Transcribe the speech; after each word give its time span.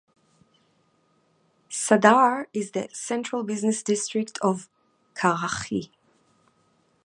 Saddar 1.69 2.47
is 2.53 2.71
the 2.71 2.89
central 2.91 3.43
business 3.43 3.83
district 3.83 4.39
of 4.41 4.67
Karachi. 5.13 5.91